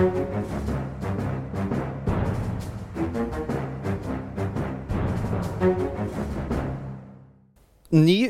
[0.00, 0.06] Ny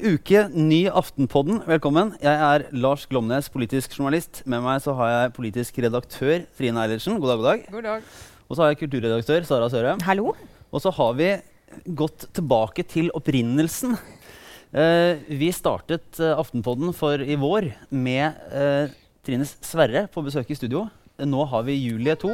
[0.03, 1.61] uke, ny Aftenpodden.
[1.69, 2.17] Velkommen.
[2.19, 4.43] Jeg er Lars Glomnes, politisk journalist.
[4.51, 7.23] Med meg så har jeg politisk redaktør Trine Eilertsen.
[7.23, 7.65] God dag, god dag.
[7.71, 8.03] God dag.
[8.49, 9.95] Og så har jeg kulturredaktør Sara Søre.
[10.03, 10.35] Hallo.
[10.75, 11.37] Og så har vi
[11.87, 13.95] gått tilbake til opprinnelsen.
[14.75, 18.91] Eh, vi startet eh, Aftenpodden for i vår med eh,
[19.23, 20.89] Trines Sverre på besøk i studio.
[21.27, 22.31] Nå har vi Julie 2,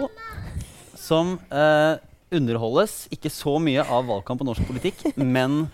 [0.98, 1.98] som eh,
[2.34, 5.02] underholdes ikke så mye av valgkamp og norsk politikk,
[5.36, 5.66] men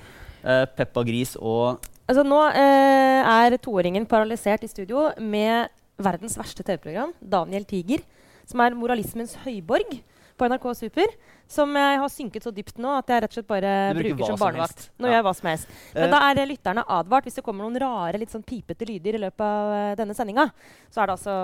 [0.45, 5.71] eh, Peppa Gris og Altså, nå eh, er toåringen paralysert i studio med
[6.03, 8.03] verdens verste TV-program, Daniel Tiger,
[8.45, 9.95] som er moralismens høyborg
[10.39, 11.07] på NRK Super.
[11.53, 14.31] Som jeg har synket så dypt nå at jeg rett og slett bare bruker bruker
[14.31, 14.85] som barnevakt.
[14.87, 15.13] Som Nå Ja.
[15.13, 15.73] gjør jeg hva som helst.
[15.95, 19.19] Men uh, da er lytterne advart hvis det kommer noen rare, litt sånn pipete lyder
[19.19, 20.47] i løpet av uh, denne sendinga.
[20.93, 21.35] Så er det altså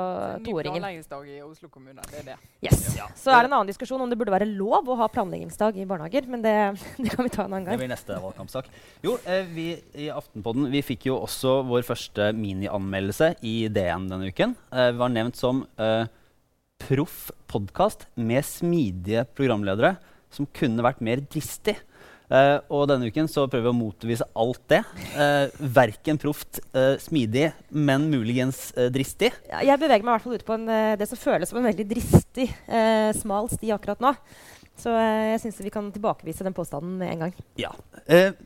[0.41, 0.78] Ny toåringen.
[0.80, 2.01] planleggingsdag i Oslo kommune.
[2.09, 2.37] Det er det.
[2.64, 2.97] Yes.
[2.97, 3.09] Ja.
[3.16, 5.84] Så er det en annen diskusjon om det burde være lov å ha planleggingsdag i
[5.89, 6.28] barnehager.
[6.28, 6.55] Men det,
[7.05, 7.83] det kan vi ta en annen Det gang.
[7.84, 8.70] blir neste valgkampsak.
[9.05, 14.33] Jo, uh, vi i Aftenpodden vi fikk jo også vår første minianmeldelse i DN denne
[14.33, 14.56] uken.
[14.73, 16.06] Vi var nevnt som eh,
[16.78, 19.96] proff podkast med smidige programledere
[20.32, 21.76] som kunne vært mer dristig.
[22.28, 24.82] Uh, og denne uken så prøver vi å motbevise alt det.
[25.14, 29.32] Uh, verken proft, uh, smidig, men muligens dristig.
[29.48, 30.68] Ja, Jeg beveger meg i hvert fall ut på en,
[31.00, 32.50] det som føles som en veldig dristig,
[33.16, 34.14] smal sti akkurat nå.
[34.78, 37.32] Så jeg syns vi kan tilbakevise den påstanden med en gang.
[37.58, 37.72] Ja.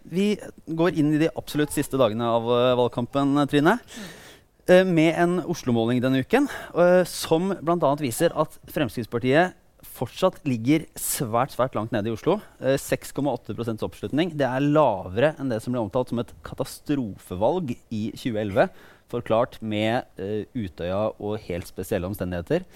[0.09, 0.31] Vi
[0.65, 2.47] går inn i de absolutt siste dagene av
[2.79, 3.77] valgkampen, Trine.
[3.77, 4.22] Eh,
[4.69, 6.47] med en Oslo-måling denne uken
[6.79, 7.91] eh, som bl.a.
[7.99, 9.57] viser at Fremskrittspartiet
[9.93, 12.39] fortsatt ligger svært svært langt nede i Oslo.
[12.63, 14.33] Eh, 6,8% oppslutning.
[14.39, 18.71] Det er lavere enn det som ble omtalt som et katastrofevalg i 2011.
[19.13, 22.67] Forklart med eh, Utøya og helt spesielle omstendigheter.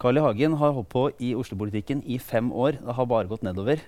[0.00, 0.24] Carl I.
[0.26, 2.76] Hagen har holdt på i Oslo-politikken i fem år.
[2.82, 3.80] Det har bare gått nedover.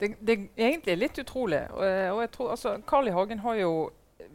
[0.00, 1.62] Det, det er egentlig litt utrolig.
[1.70, 3.14] Og, og jeg tror, altså, Carl I.
[3.14, 3.72] Hagen har jo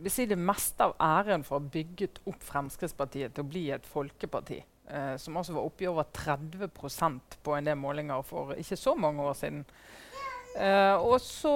[0.02, 3.66] vil si det meste av æren for å ha bygget opp Fremskrittspartiet til å bli
[3.76, 4.62] et folkeparti.
[4.92, 8.96] Eh, som altså var oppe i over 30% på en del målinger for ikke så
[9.00, 9.66] mange år siden.
[10.52, 11.54] Eh, og så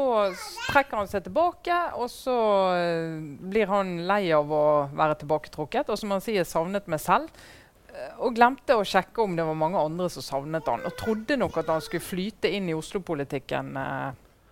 [0.70, 2.38] trekker han seg tilbake, og så
[2.78, 3.18] eh,
[3.52, 5.92] blir han lei av å være tilbaketrukket.
[5.92, 7.32] Og som han sier, savnet meg selv.
[7.92, 10.86] Eh, og glemte å sjekke om det var mange andre som savnet han.
[10.88, 13.76] Og trodde nok at han skulle flyte inn i Oslo-politikken.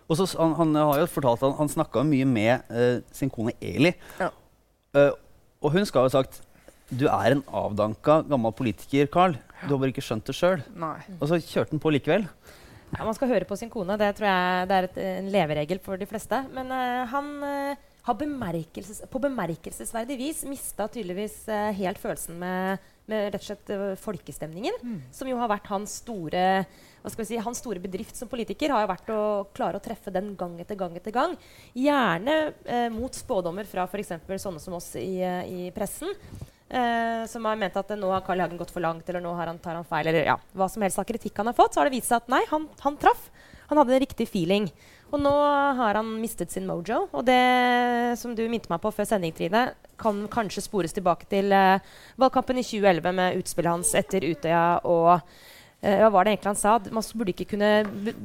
[0.04, 3.32] Og så, han, han har jo fortalt at han, han snakka mye med uh, sin
[3.32, 3.94] kone Eli.
[4.20, 4.30] Ja.
[4.94, 5.12] Uh,
[5.64, 6.42] og hun skal ha sagt
[6.94, 9.38] du er en avdanka gammel politiker, Carl.
[9.64, 10.60] Du har bare ikke skjønt det sjøl.
[11.16, 12.26] Og så kjørte han på likevel.
[12.92, 13.96] Ja, man skal høre på sin kone.
[13.98, 16.42] Det tror jeg det er et, en leveregel for de fleste.
[16.54, 17.32] Men uh, han
[18.04, 21.48] har bemerkelses, på bemerkelsesverdig vis mista tydeligvis
[21.80, 23.70] helt følelsen med, med rett og slett
[24.00, 25.04] folkestemningen, folkestemningen.
[25.12, 26.44] Som jo har vært hans store
[27.04, 29.22] hva skal vi si, hans store bedrift som politiker har jo vært å
[29.52, 31.34] klare å treffe den gang etter gang etter gang.
[31.76, 34.14] Gjerne eh, mot spådommer fra f.eks.
[34.40, 36.14] sånne som oss i, eh, i pressen.
[36.64, 39.34] Eh, som har ment at eh, nå har Carl Hagen gått for langt, eller nå
[39.36, 41.76] har han, tar han feil, eller ja, hva som helst av kritikk han har fått,
[41.76, 43.28] så har det vist seg at nei, han, han traff.
[43.68, 44.70] Han hadde en riktig feeling.
[45.14, 45.32] Og nå
[45.78, 47.04] har han mistet sin mojo.
[47.14, 49.68] Og det som du minte meg på før sending, Trine,
[50.00, 51.78] kan kanskje spores tilbake til uh,
[52.18, 56.58] valgkampen i 2011 med utspillet hans etter Utøya og eh, hva var det egentlig han
[56.58, 56.74] sa?
[56.90, 57.70] Man burde ikke kunne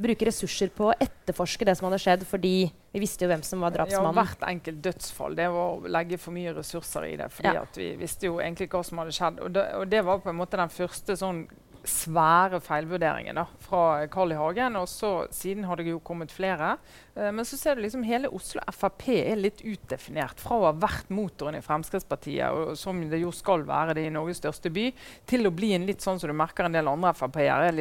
[0.02, 2.54] bruke ressurser på å etterforske det som hadde skjedd, fordi
[2.90, 4.18] vi visste jo hvem som var drapsmannen.
[4.18, 5.38] Ja, hvert enkelt dødsfall.
[5.38, 7.30] Det var å legge for mye ressurser i det.
[7.30, 7.66] fordi Ja.
[7.76, 9.42] vi visste jo egentlig ikke hva som hadde skjedd.
[9.46, 11.44] Og det, og det var på en måte den første sånn
[11.90, 14.38] svære feilvurderingen da, fra Carl I.
[14.38, 14.78] Hagen.
[14.80, 16.76] Og så siden har det jo kommet flere.
[17.16, 20.40] Eh, men så ser du liksom hele Oslo Frp er litt utdefinert.
[20.40, 24.14] Fra å ha vært motoren i Fremskrittspartiet, og som det jo skal være det i
[24.14, 24.90] Norges største by,
[25.28, 27.72] til å bli en litt sånn som du merker en del andre Frp-ere.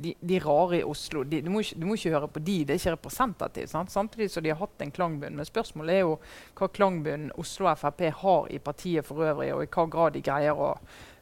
[0.00, 2.74] De, rare i Oslo de, du, må ikke, du må ikke høre på de, det
[2.74, 3.72] er ikke representativt.
[3.72, 3.92] Sant?
[3.92, 5.36] Samtidig som de har hatt en klangbunn.
[5.38, 6.16] Men spørsmålet er jo
[6.58, 10.56] hva klangbunnen Oslo Frp har i partiet for øvrig, og i hva grad de greier
[10.58, 10.72] å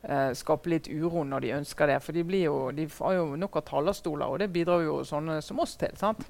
[0.03, 1.99] eh, skape litt uro når de ønsker det.
[2.05, 5.41] For de, blir jo, de har jo nok av talerstoler, og det bidrar jo sånne
[5.45, 5.95] som oss til.
[5.99, 6.25] sant?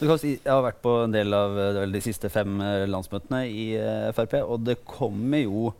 [0.00, 2.84] Du kan si, jeg har vært på en del av eh, de siste fem eh,
[2.90, 5.72] landsmøtene i eh, Frp, og det kommer jo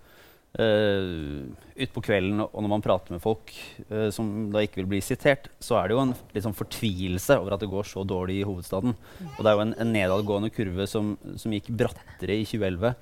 [0.61, 3.53] uh, utpå kvelden og når man prater med folk
[3.91, 6.15] uh, som da ikke vil bli sitert, så er det jo en
[6.49, 8.97] sånn fortvilelse over at det går så dårlig i hovedstaden.
[9.35, 12.95] Og det er jo en, en nedadgående kurve som, som gikk brattere i 2011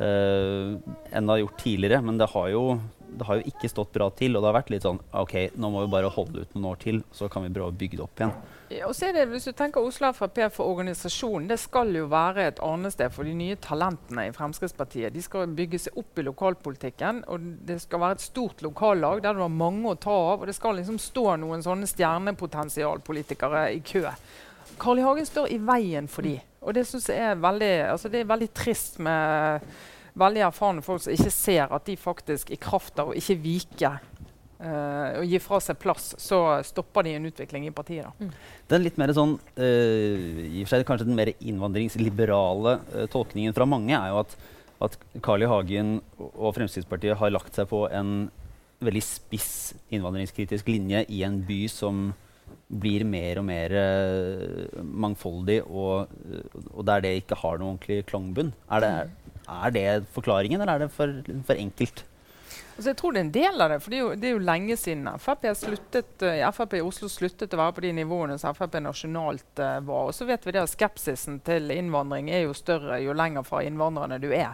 [0.00, 0.76] uh,
[1.12, 2.02] enn det har gjort tidligere.
[2.06, 2.64] Men det har jo
[3.08, 4.36] det har jo ikke stått bra til.
[4.36, 6.80] Og det har vært litt sånn OK, nå må vi bare holde ut noen år
[6.82, 8.34] til, så kan vi prøve å bygge det opp igjen.
[8.66, 12.08] Ja, og så er det, hvis du tenker Oslo Frp for organisasjonen, det skal jo
[12.10, 15.14] være et arnested for de nye talentene i Fremskrittspartiet.
[15.14, 19.38] De skal bygge seg opp i lokalpolitikken, og det skal være et stort lokallag der
[19.38, 20.42] det var mange å ta av.
[20.42, 24.02] Og det skal liksom stå noen sånne stjernepotensialpolitikere i kø.
[24.82, 25.06] Carl I.
[25.06, 26.34] Hagen står i veien for de.
[26.66, 29.62] Og det synes jeg er veldig, altså det er veldig trist med
[30.16, 33.90] veldig erfarne folk som ikke ser at de faktisk i kraft av å ikke vike
[33.92, 38.08] uh, og gi fra seg plass, så stopper de en utvikling i partiet.
[38.20, 38.32] Mm.
[38.72, 43.56] Den litt mer sånn, uh, i og for seg kanskje den mer innvandringsliberale uh, tolkningen
[43.56, 44.36] fra mange er jo at,
[44.88, 45.50] at Carl I.
[45.50, 45.96] Hagen
[46.32, 48.28] og Fremskrittspartiet har lagt seg på en
[48.84, 49.50] veldig spiss
[49.94, 52.10] innvandringskritisk linje i en by som
[52.66, 56.10] blir mer og mer uh, mangfoldig, og,
[56.72, 58.52] og, der det ikke har noen ordentlig klangbunn.
[58.74, 58.90] Er det,
[59.46, 61.12] er det forklaringen, eller er det for,
[61.46, 62.04] for enkelt?
[62.76, 63.78] Altså jeg tror det er en del av det.
[63.80, 65.46] for Det er jo, det er jo lenge siden Frp,
[66.58, 70.10] Frp i Oslo sluttet å være på de nivåene som Frp nasjonalt uh, var.
[70.10, 73.62] Og så vet vi det at Skepsisen til innvandring er jo større jo lenger fra
[73.64, 74.52] innvandrerne du er.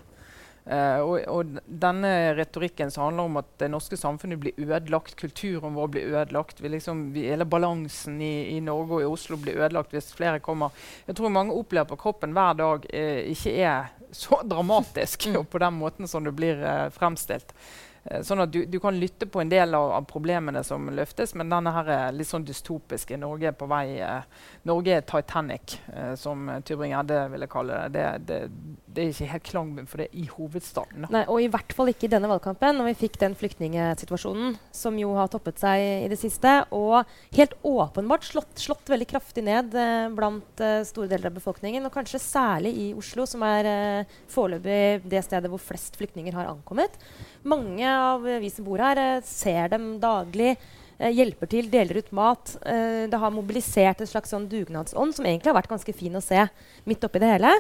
[0.63, 5.75] Uh, og, og, denne retorikken som handler om at det norske samfunnet blir ødelagt, kulturen
[5.75, 9.59] vår blir ødelagt, vi liksom, vi, hele balansen i, i, Norge og i Oslo blir
[9.59, 10.71] ødelagt hvis flere kommer
[11.09, 15.41] Jeg tror mange opplever på kroppen hver dag uh, ikke er så dramatisk mm.
[15.51, 17.57] på den måten som det blir uh, fremstilt.
[18.05, 21.37] Eh, sånn at du, du, kan lytte på en del av, av, problemene som løftes,
[21.39, 23.19] men denne her er litt sånn dystopiske.
[23.21, 24.25] Norge er på vei eh,
[24.67, 28.03] Norge er Titanic, eh, som Tybring-Gjedde ville kalle det.
[28.27, 28.81] Det, det.
[28.87, 31.07] det, er ikke helt klangbunn for det i hovedstaden.
[31.15, 34.99] Nei, og i hvert fall ikke i denne valgkampen, når vi fikk den flyktningsituasjonen som
[34.99, 37.07] jo har toppet seg i det siste, og
[37.37, 41.95] helt åpenbart slått, slått veldig kraftig ned eh, blant eh, store deler av befolkningen, og
[41.95, 46.99] kanskje særlig i Oslo, som er eh, foreløpig det stedet hvor flest flyktninger har ankommet.
[47.47, 50.57] Mange av vi som bor her, eh, ser dem daglig.
[50.99, 52.57] Eh, hjelper til, deler ut mat.
[52.63, 56.23] Eh, det har mobilisert en slags sånn dugnadsånd som egentlig har vært ganske fin å
[56.23, 56.45] se
[56.87, 57.55] midt oppi det hele.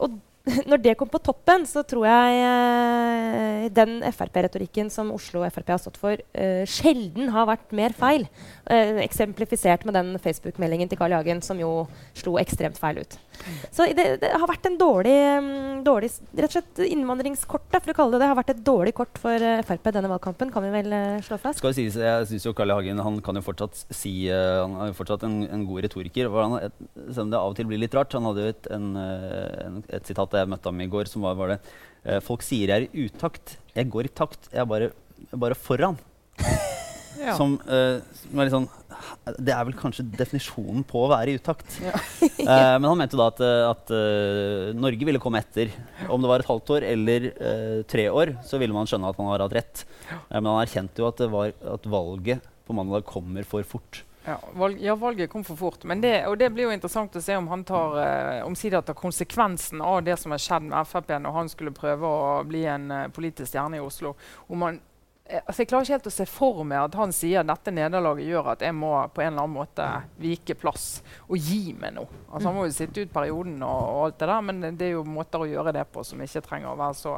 [0.00, 0.20] Og
[0.70, 5.82] når det kom på toppen, så tror jeg eh, den Frp-retorikken som Oslo Frp har
[5.82, 8.26] stått for, eh, sjelden har vært mer feil.
[8.66, 11.86] Eh, eksemplifisert med den Facebook-meldingen til Carl Jagen som jo
[12.18, 13.18] slo ekstremt feil ut.
[13.72, 17.96] Så det, det har vært en dårlig, um, dårlig rett og slett innvandringskort for å
[17.96, 18.28] kalle det det.
[18.30, 21.38] har vært et dårlig kort for uh, Frp denne valgkampen, kan vi vel uh, slå
[21.42, 21.62] fast?
[21.62, 22.76] Skal si, jeg synes jo Karl I.
[22.78, 26.30] Hagen han kan jo fortsatt si uh, Han er jo fortsatt en, en god retoriker.
[26.32, 28.14] Selv om det av og til blir litt rart.
[28.18, 31.38] Han hadde jo et, en, en, et sitat jeg møtte ham i går, som var,
[31.38, 31.62] var det
[32.26, 33.56] Folk sier jeg er i utakt.
[33.76, 34.50] Jeg går i takt.
[34.50, 34.90] Jeg er bare,
[35.30, 36.00] bare foran.
[37.22, 37.36] Ja.
[37.38, 38.68] Som, uh, som, er litt sånn
[39.38, 41.78] Det er vel kanskje definisjonen på å være i utakt.
[41.82, 41.94] Ja.
[41.94, 45.72] uh, men han mente da at, eh, at uh, Norge ville komme etter.
[46.12, 47.28] Om det var et halvt år eller
[47.88, 49.84] tre år, så ville man skjønne at man har hatt rett.
[50.30, 54.02] men han erkjente jo at, var, at, valget på mandag kommer for fort.
[54.24, 55.84] Ja, valg, ja, valget kom for fort.
[55.84, 58.94] Men det, og det blir jo interessant å se om han tar, eh, omsider tar
[58.94, 62.90] konsekvensen av det som har skjedd med Frp når han skulle prøve å bli en
[62.90, 64.14] eh, politisk stjerne i Oslo.
[64.46, 64.80] Om han
[65.40, 68.28] altså jeg klarer ikke helt å se for meg at han sier at dette nederlaget
[68.28, 69.86] gjør at jeg må på en eller annen måte
[70.20, 70.86] vike plass
[71.28, 72.22] og gi meg noe.
[72.30, 74.94] Altså Han må jo sitte ut perioden og, og, alt det der, men det er
[74.96, 77.16] jo måter å gjøre det på som ikke trenger å være så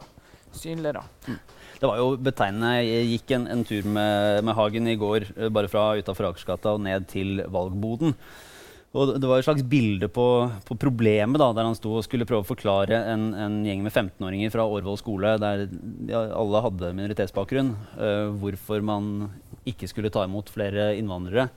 [0.55, 0.94] synlig.
[0.94, 1.05] da.
[1.26, 1.38] Mm.
[1.81, 2.72] Det var jo betegnende.
[2.87, 6.76] Jeg gikk en, en tur med, med, Hagen i går eh, bare fra utafor Akersgata
[6.76, 8.14] og ned til valgboden.
[8.94, 10.25] Og det var et slags bilde på,
[10.69, 13.91] på problemet da, der han sto og skulle prøve å forklare en, en gjeng med
[13.91, 15.64] 15-åringer fra Årvoll skole, der
[16.14, 19.32] alle hadde minoritetsbakgrunn, uh, hvorfor man
[19.67, 21.49] ikke skulle ta imot flere innvandrere.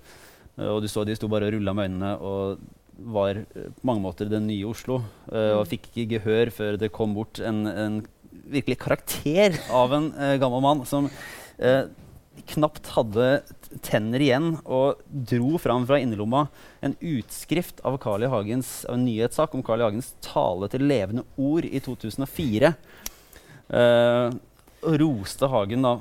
[0.58, 2.66] Uh, og du så De sto bare og rulla med øynene og
[3.14, 5.04] var uh, på mange måter det nye Oslo.
[5.30, 5.70] og mm.
[5.76, 8.02] fikk ikke gehør før det kom bort en, en
[8.50, 10.10] virkelig karakter av en
[10.42, 11.06] gammel mann som
[12.54, 13.28] knapt hadde
[13.84, 16.46] tenner igjen og dro fram fra innerlomma
[16.86, 18.32] en utskrift av, Carl I.
[18.32, 19.88] Hagens, av en nyhetssak om Carl I.
[19.90, 22.74] Hagens tale til levende ord i 2004.
[23.68, 24.38] Uh, eh,
[24.88, 25.98] og roste Hagen da,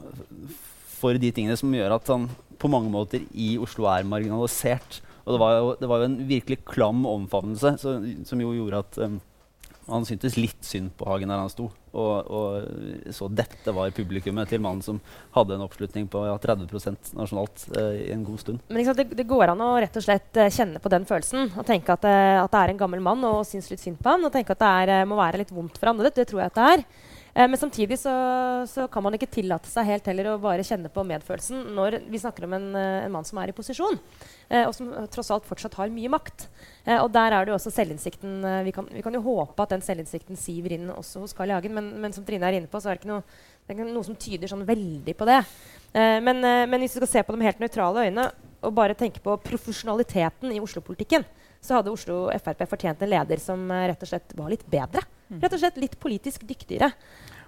[0.96, 2.28] for de tingene som gjør at han
[2.60, 5.00] på mange måter i Oslo er marginalisert.
[5.26, 8.82] Og det var jo, det var jo en virkelig klam omfavnelse som, som jo gjorde
[8.84, 9.16] at um,
[9.86, 11.68] han syntes litt synd på Hagen der han sto.
[11.96, 14.98] Og, og så dette var publikummet til mannen som
[15.36, 16.66] hadde en oppslutning på ja, 30
[17.16, 18.64] nasjonalt eh, i en god stund.
[18.68, 21.52] Men det, det, går an å rett og slett uh, kjenne på den følelsen.
[21.54, 24.12] Og tenke at, uh, at, det er en gammel mann og synes litt synd på
[24.12, 24.26] ham.
[24.26, 26.02] Og tenke at det er, må være litt vondt for han.
[26.02, 26.86] Det, det tror jeg at det er.
[27.36, 28.12] Men samtidig så,
[28.64, 32.20] så, kan man ikke tillate seg helt heller å bare kjenne på medfølelsen når vi
[32.22, 33.98] snakker om en, en mann som er i posisjon
[34.48, 36.46] eh, og som tross alt fortsatt har mye makt.
[36.86, 39.66] Eh, og der er det jo også selvinnsikten eh, vi, kan, vi, kan, jo håpe
[39.66, 41.56] at den selvinnsikten siver inn også hos Carl I.
[41.58, 43.90] Hagen, men, men, som Trine er inne på, så er det ikke noe, Det er
[43.90, 45.40] noe som tyder sånn veldig på det.
[45.92, 48.30] Eh, men, eh, men, hvis vi skal se på de helt nøytrale øyne
[48.66, 51.24] og bare tenke på profesjonaliteten i Oslo-politikken,
[51.62, 55.02] så hadde Oslo Frp fortjent en leder som eh, rett og slett var litt bedre.
[55.26, 55.40] Mm.
[55.42, 56.92] Rett og slett litt politisk dyktigere.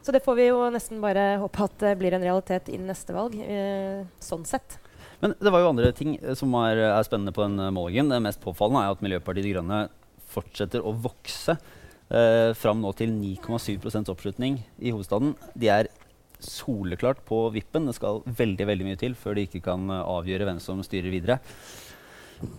[0.02, 3.14] Så det får vi jo nesten bare håpe at det blir en realitet innen neste
[3.16, 3.34] valg.
[3.42, 4.78] Eh, sånn sett.
[5.20, 8.12] Men det var jo andre ting eh, som er, er spennende på den målingen.
[8.12, 9.80] Det mest påfallende er at Miljøpartiet De Grønne
[10.28, 15.34] fortsetter å vokse eh, fram nå til 9,7 oppslutning i hovedstaden.
[15.58, 15.90] De er
[16.38, 17.88] soleklart på vippen.
[17.88, 21.10] Det skal veldig veldig mye til før de ikke kan uh, avgjøre hvem som styrer
[21.10, 21.40] videre.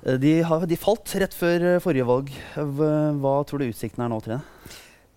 [0.04, 2.34] De, har, de, falt rett før forrige valg.
[2.60, 4.42] hva tror du utsikten er nå, Trine?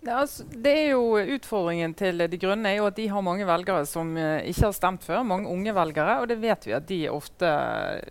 [0.03, 3.45] Ja, altså, det er jo Utfordringen til De Grønne er jo at de har mange
[3.47, 5.23] velgere som uh, ikke har stemt før.
[5.23, 6.17] Mange unge velgere.
[6.19, 7.51] Og det vet vi at de ofte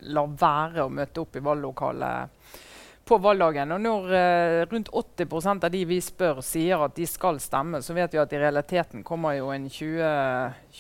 [0.09, 2.49] lar være å møte opp i valglokalet
[3.05, 3.75] på valgdagen.
[3.77, 7.93] Og når uh, rundt 80 av de vi spør, sier at de skal stemme, så
[7.99, 10.01] vet vi at i realiteten kommer jo en 20,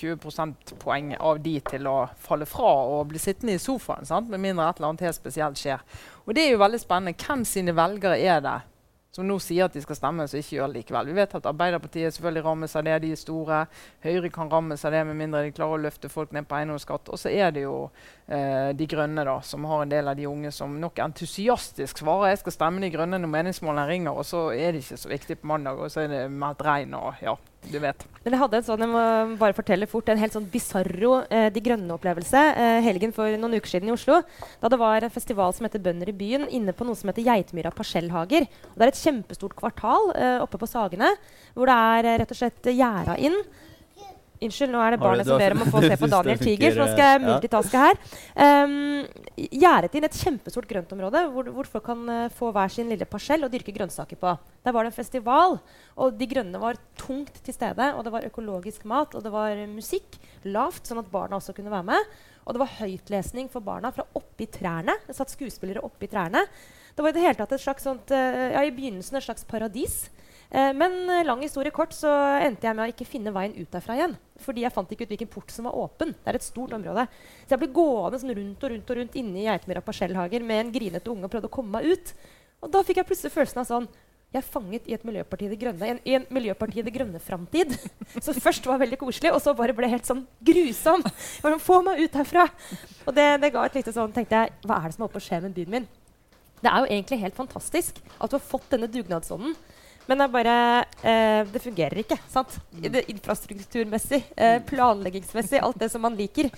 [0.01, 4.09] 20 prosentpoeng av de til å falle fra og bli sittende i sofaen.
[4.09, 4.33] Sant?
[4.33, 5.85] Med mindre et eller annet helt spesielt skjer.
[6.25, 7.19] Og det er jo veldig spennende.
[7.21, 8.61] Hvem sine velgere er det
[9.13, 11.11] som nå sier at de skal stemme, så ikke gjør det likevel.
[11.11, 13.59] Vi vet at Arbeiderpartiet selvfølgelig rammes av det, de er store.
[14.07, 17.13] Høyre kan rammes av det med mindre de klarer å løfte folk ned på eiendomsskatt.
[17.13, 17.77] Og så er det jo
[18.33, 22.33] eh, De Grønne, da, som har en del av de unge som nok entusiastisk svarer
[22.33, 25.41] jeg skal stemme De Grønne når meningsmålene ringer, og så er det ikke så viktig
[25.43, 27.37] på mandag, og så er det meldt regn og ja,
[27.71, 28.05] du vet.
[28.25, 29.03] Men jeg hadde en sånn, jeg må
[29.41, 33.75] bare fortelle fort, en helt sånn bisarro eh, De Grønne-opplevelse eh, helgen for noen uker
[33.75, 34.21] siden i Oslo.
[34.63, 37.27] Da det var en festival som heter Bønder i byen, inne på noe som heter
[37.27, 38.49] Geitmyra parsellhager.
[38.73, 41.13] Og det er et kjempestort kvartal eh, oppe på Sagene
[41.55, 43.39] hvor det er eh, rett og slett gjerda inn.
[44.43, 46.75] Unnskyld, nå er det barnet som ber om å få se på Daniel Tiger.
[46.75, 48.01] Så nå skal jeg multitaske her.
[48.35, 48.75] Um,
[49.37, 53.47] gjerdet inn et kjempestort grøntområde hvor, hvor folk kan uh, få hver sin lille parsell
[53.47, 54.35] og dyrke grønnsaker på.
[54.67, 55.59] Der var det en festival,
[55.97, 57.93] og De Grønne var tungt til stede.
[57.97, 60.19] Og det var økologisk mat, og det var musikk
[60.49, 62.15] lavt, sånn at barna også kunne være med.
[62.43, 64.97] Og det var høytlesning for barna fra oppi trærne.
[65.07, 66.43] Det satt skuespillere oppi trærne.
[66.93, 69.47] Det var i det hele tatt et slags sånt, uh, ja, i begynnelsen et slags
[69.49, 70.03] paradis.
[70.53, 72.11] Eh, men eh, lang historie kort så
[72.45, 74.15] endte jeg med å ikke finne veien ut derfra igjen.
[74.45, 76.13] Fordi jeg fant ikke ut hvilken port som var åpen.
[76.13, 77.07] Det er et stort område.
[77.47, 80.67] Så jeg ble gående sånn rundt og rundt og rundt inne i Geitmyra parsellhager med
[80.67, 82.15] en grinete unge og prøvde å komme meg ut.
[82.63, 83.93] Og da fikk jeg plutselig følelsen av sånn
[84.33, 87.75] jeg er fanget i et Miljøpartiet De Grønne, en, en Miljøpartiet De Grønne-framtid.
[88.17, 91.05] Som først var veldig koselig, og så bare ble helt sånn grusom.
[91.05, 92.47] Sånn, Få meg ut herfra!
[93.05, 95.21] Og det, det, ga et lite sånn, tenkte jeg, Hva er det som holder på
[95.21, 95.91] å skje med byen min?
[96.63, 99.53] Det er jo egentlig helt fantastisk at du har fått denne dugnadsånden.
[100.07, 100.55] Men det, bare,
[101.03, 102.19] eh, det fungerer ikke.
[102.31, 102.57] sant?
[102.73, 102.87] Mm.
[102.93, 104.67] Det infrastrukturmessig, eh, mm.
[104.71, 106.51] planleggingsmessig, alt det som man liker,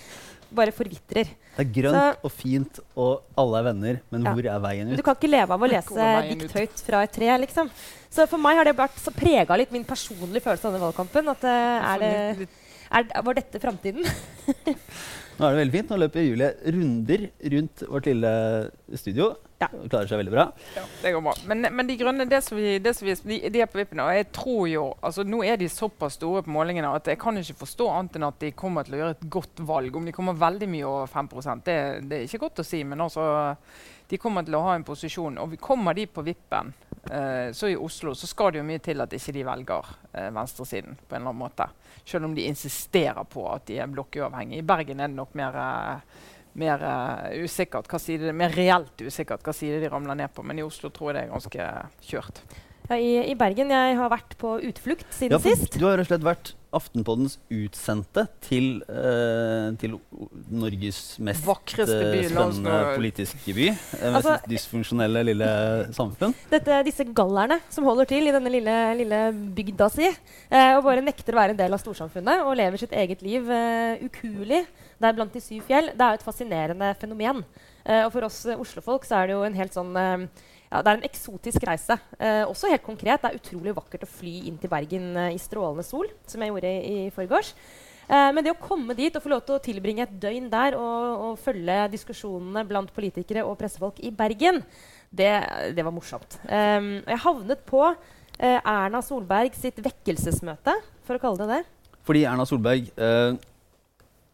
[0.54, 1.28] bare forvitrer.
[1.54, 4.34] Det er grønt så, og fint, og alle er venner, men ja.
[4.34, 4.96] hvor er veien ut?
[4.98, 7.30] Du kan ikke leve av å lese dikt høyt fra et tre.
[7.44, 7.70] liksom.
[8.14, 11.30] Så for meg har det vært så prega litt min personlige følelse av denne valgkampen.
[11.34, 12.48] at uh, er det,
[12.90, 14.06] er, Var dette framtiden?
[15.34, 15.90] Nå er det veldig fint.
[15.90, 18.34] Nå løper Julie runder rundt vårt lille
[18.94, 19.32] studio.
[19.62, 19.68] Ja.
[19.70, 20.44] Klarer seg veldig bra.
[20.74, 21.34] Ja, det går bra.
[21.46, 24.02] Men, men de grønne det som vi, det som vi, de, de, er på vippen.
[24.02, 27.38] Og jeg tror jo, altså Nå er de såpass store på målingene at jeg kan
[27.40, 29.96] ikke forstå annet enn at de kommer til å gjøre et godt valg.
[29.96, 31.30] Om de kommer veldig mye over 5
[31.64, 31.78] det,
[32.10, 32.82] det er ikke godt å si.
[32.88, 33.28] Men altså,
[34.10, 35.38] de kommer til å ha en posisjon.
[35.42, 36.74] Og vi kommer de på vippen,
[37.10, 40.30] eh, så i Oslo så skal det jo mye til at ikke de velger eh,
[40.34, 41.70] venstresiden på en eller annen måte.
[42.04, 44.60] Selv om de insisterer på at de er blokkuavhengige.
[44.60, 46.22] I Bergen er det nok mer eh,
[46.58, 50.44] mer uh, usikkert hva side, mer reelt usikkert hva side de ramler ned på.
[50.46, 51.72] Men i Oslo tror jeg det er ganske
[52.10, 52.44] kjørt.
[52.84, 55.78] Ja, i, i, Bergen jeg har vært på utflukt siden ja, sist.
[55.80, 59.94] Du har rett og slett vært Aftenpoddens utsendte til, uh, til
[60.50, 63.68] Norges mest uh, spennende politiske by.
[63.70, 65.50] Det altså, dysfunksjonelle lille
[65.96, 66.34] samfunn.
[66.50, 69.22] Dette, disse gallerne som holder til i denne lille, lille
[69.56, 70.10] bygda si,
[70.50, 73.48] og bare nekter å være en del av storsamfunnet og lever sitt eget liv
[74.04, 74.64] ukuelig
[75.02, 77.44] der blant de syv fjell, det er jo et fascinerende fenomen.
[77.84, 79.96] og for oss oslofolk så er det jo en helt sånn
[80.74, 81.96] ja, det er en eksotisk reise.
[82.18, 83.22] Eh, også helt konkret.
[83.22, 86.50] Det er utrolig vakkert å fly inn til Bergen eh, i strålende sol, som jeg
[86.50, 87.52] gjorde i, i forgårs.
[88.08, 90.74] Eh, men det å komme dit og få lov til å tilbringe et døgn der
[90.80, 94.64] og, og følge diskusjonene blant politikere og pressefolk i Bergen,
[95.14, 95.30] det,
[95.78, 96.40] det var morsomt.
[96.50, 97.84] Jeg havnet på
[98.34, 100.74] Erna Solberg sitt vekkelsesmøte,
[101.06, 101.98] for å kalle det det.
[102.02, 102.90] Fordi Erna Solberg,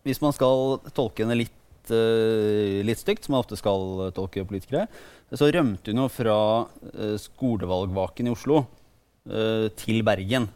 [0.07, 1.57] hvis man skal tolke henne litt
[1.93, 4.87] uh, litt stygt, som man ofte skal tolke politikere,
[5.31, 10.51] så rømte hun jo fra uh, skolevalgvaken i Oslo uh, til Bergen.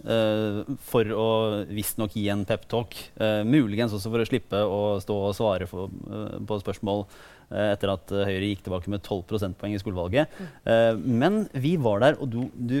[0.00, 1.24] For å
[1.68, 2.94] visstnok gi en peptalk.
[3.18, 7.04] Uh, muligens også for å slippe å stå og svare for, på spørsmål
[7.50, 10.30] etter at Høyre gikk tilbake med 12 prosentpoeng i skolevalget.
[10.38, 11.00] Mm.
[11.18, 12.78] men vi var der, og du, du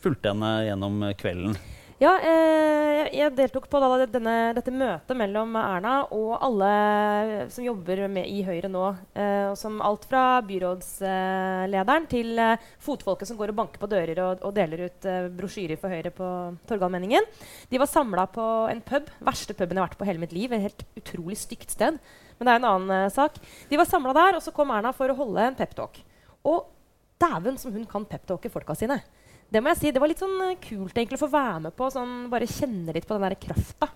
[0.00, 1.58] fulgte henne gjennom kvelden.
[2.00, 6.70] Ja, eh, jeg deltok på da, denne, dette møtet mellom Erna og alle
[7.52, 8.86] som jobber med i Høyre nå.
[9.12, 14.48] Eh, som alt fra byrådslederen til eh, fotfolket som går og banker på dører og,
[14.48, 16.30] og deler ut eh, brosjyrer for Høyre på
[16.72, 17.28] Torgallmenningen.
[17.68, 19.12] De var samla på en pub.
[19.28, 20.56] Verste puben jeg har vært på hele mitt liv.
[20.56, 22.00] Et helt utrolig stygt sted.
[22.40, 23.36] Men det er en annen eh, sak.
[23.68, 26.00] De var samla der, og så kom Erna for å holde en peptalk.
[26.48, 26.64] Og
[27.20, 29.02] dæven som hun kan peptalke folka sine
[29.50, 31.76] det må jeg si, det var litt sånn uh, kult egentlig å få være med
[31.76, 31.88] på.
[31.90, 33.90] Sånn, bare kjenne litt på den der krafta.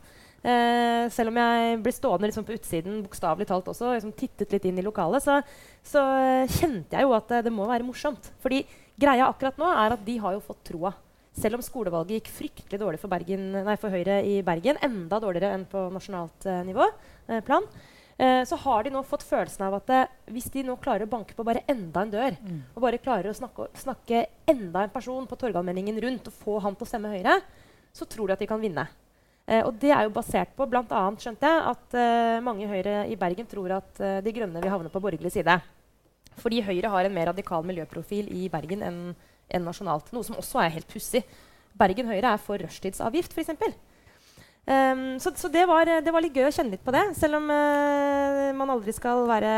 [0.45, 4.67] Uh, selv om jeg ble stående liksom på utsiden bokstavelig talt også, liksom tittet litt
[4.69, 5.39] inn i lokalet, så,
[5.87, 8.33] så uh, kjente jeg jo at det må være morsomt.
[8.43, 8.65] Fordi
[9.01, 10.93] greia akkurat nå er at de har jo fått troa.
[11.35, 15.57] Selv om skolevalget gikk fryktelig dårlig for, Bergen, nei, for Høyre i Bergen, enda dårligere
[15.57, 16.87] enn på nasjonalt nivå,
[17.43, 17.67] plan,
[18.17, 21.11] Eh, så har de nå fått følelsen av at eh, hvis de nå klarer å
[21.11, 22.61] banke på bare enda en dør, mm.
[22.77, 26.79] og bare klarer å snakke, snakke, enda en person på Torgallmenningen rundt og få han
[26.79, 27.41] til å stemme Høyre,
[27.95, 28.87] så tror de at de kan vinne.
[29.45, 33.17] Eh, og det er jo basert på annet, skjønte jeg, at eh, mange Høyre i
[33.21, 35.59] Bergen tror at eh, De Grønne vil havne på borgerlig side.
[36.41, 39.01] Fordi Høyre har en mer radikal miljøprofil i Bergen enn
[39.55, 40.09] en nasjonalt.
[40.15, 41.21] Noe som også er helt pussig.
[41.77, 43.53] Bergen Høyre er for rushtidsavgift, f.eks.
[44.65, 47.37] Um, så, så det, var, det, var, litt gøy å kjenne litt på det, selv
[47.37, 49.51] om uh, man aldri skal være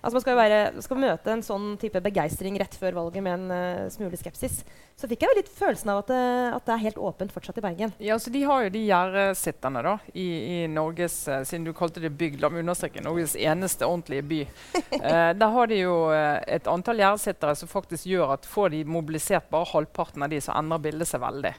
[0.00, 3.50] Altså Man skal, være, skal møte en sånn type begeistring rett før valget med en
[3.52, 4.62] uh, smule skepsis.
[4.96, 6.22] Så fikk jeg jo litt følelsen av at det,
[6.56, 7.92] at det, er helt åpent fortsatt i Bergen.
[8.00, 12.00] Ja, så De har jo de gjerdesitterne da, i, i Norges uh, Siden du kalte
[12.00, 14.40] det bygd, la meg understreke Norges eneste ordentlige by.
[15.04, 19.52] uh, der har de jo et antall gjerdesittere som faktisk gjør at får de mobilisert
[19.52, 21.52] bare halvparten av de, så endrer bildet seg veldig.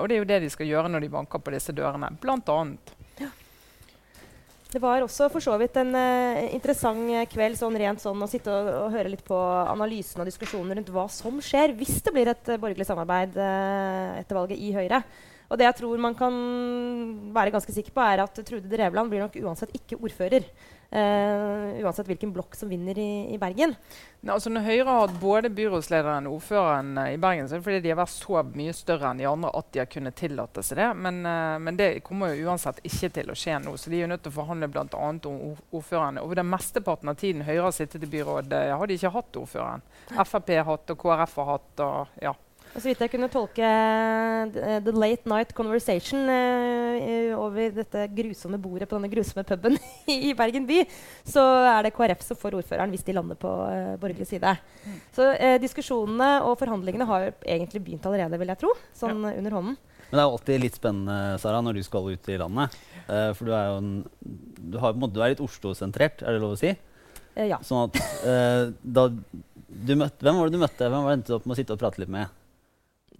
[0.00, 2.12] og det er jo det de skal gjøre når de banker på disse dørene.
[2.22, 2.96] Blant annet.
[4.72, 8.48] Det var også for så vidt en uh, interessant kveld sånn rent sånn, å sitte
[8.48, 9.36] og, og, høre litt på
[9.68, 14.16] analysen og diskusjonen rundt hva som skjer hvis det blir et uh, borgerlig samarbeid uh,
[14.22, 15.02] etter valget i Høyre.
[15.52, 16.32] Og det jeg tror man kan
[17.36, 20.48] være ganske sikker på, er at Trude Drevland blir nok uansett ikke ordfører.
[20.92, 23.70] Uh, uansett hvilken blokk som vinner i, i Bergen.
[24.20, 27.62] Ne, altså når Høyre har hatt både byrådslederen og ordføreren uh, i Bergen, så er
[27.62, 30.18] det fordi de har vært så mye større enn de andre at de har kunnet
[30.20, 30.90] tillate seg det.
[31.06, 33.72] Men, uh, men det kommer jo uansett ikke til å skje nå.
[33.80, 34.84] Så de er jo nødt til å forhandle bl.a.
[34.92, 35.40] om
[35.72, 36.26] ordførerne.
[36.26, 39.88] Over den mesteparten av tiden Høyre har sittet i byrådet, har de ikke hatt ordføreren.
[40.12, 41.86] Frp har hatt, og KrF har hatt.
[41.88, 42.36] og ja.
[42.72, 48.60] Og så vidt jeg kunne tolke uh, The Late Night Conversation uh, over dette grusomme
[48.62, 49.76] bordet på denne grusomme puben
[50.08, 50.80] i Bergen by,
[51.28, 54.54] så er det KrF som får ordføreren hvis de lander på uh, borgerlig side.
[54.86, 54.98] Mm.
[55.12, 55.28] Så
[55.60, 58.72] diskusjonene og forhandlingene har egentlig begynt allerede, vil jeg tro.
[58.96, 59.36] Sånn ja.
[59.42, 59.78] under hånden.
[60.08, 62.74] Men det er jo alltid litt spennende Sara, når du skal ut i landet.
[63.08, 66.60] for du er jo en, du, har, du er litt Oslo-sentrert, er det lov å
[66.60, 66.74] si?
[67.48, 67.56] ja.
[67.64, 67.96] Sånn at
[68.84, 70.84] da du møtte, Hvem var det du møtte?
[70.84, 72.41] Hvem var det du endte opp med å sitte og prate litt med?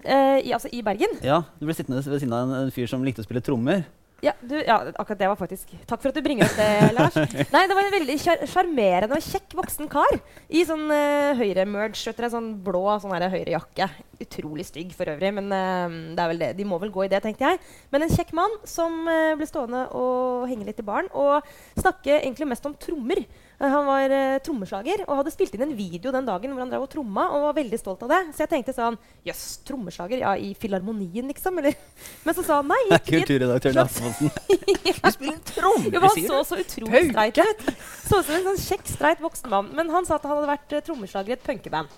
[0.03, 1.19] Uh, i, altså i Bergen?
[1.23, 3.85] Ja, Du ble sittende ved siden av en, en fyr som likte å spille trommer.
[4.23, 7.17] Ja, du, ja, akkurat det var faktisk Takk for at du bringer opp det, Lars.
[7.51, 10.15] Nei, Det var en veldig sjarmerende og kjekk voksen kar
[10.47, 12.15] i sånn uh, høyre-merge.
[12.31, 13.89] Sånn blå sånn høyrejakke.
[14.23, 16.53] Utrolig stygg for øvrig, men uh, det er vel det.
[16.61, 17.59] de må vel gå i det, tenkte jeg.
[17.91, 21.43] Men en kjekk mann som uh, ble stående og henge litt i baren og
[21.83, 23.25] snakke egentlig mest om trommer.
[23.63, 26.87] Han var uh, trommeslager og hadde spilt inn en video den dagen hvor han drev
[26.87, 27.29] og tromma.
[27.31, 28.21] Og var veldig stolt av det.
[28.35, 28.99] Så jeg tenkte sånn
[29.29, 30.23] Jøss, trommeslager?
[30.25, 31.61] Ja, i Filharmonien, liksom?
[31.63, 31.77] Eller?
[32.27, 32.81] Men så sa han nei.
[33.13, 34.33] Kulturredaktøren i Aftenposten.
[35.03, 37.63] Du spiller trommer, jo, Han så så utrolig streit ut.
[38.07, 39.71] Så ut som en sånn kjekk, streit voksen mann.
[39.77, 41.91] Men han sa at han hadde vært uh, trommeslager i et punkeband.